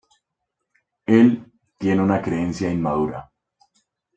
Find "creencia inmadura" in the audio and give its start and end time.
2.23-3.31